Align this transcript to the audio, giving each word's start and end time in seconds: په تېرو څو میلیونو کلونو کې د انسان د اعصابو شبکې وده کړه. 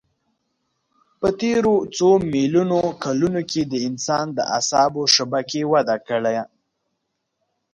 په 1.19 1.27
تېرو 1.41 1.73
څو 1.97 2.09
میلیونو 2.33 2.79
کلونو 3.03 3.41
کې 3.51 3.61
د 3.71 3.73
انسان 3.87 4.25
د 4.37 4.39
اعصابو 4.55 5.03
شبکې 5.15 5.61
وده 5.73 5.97
کړه. 6.07 6.37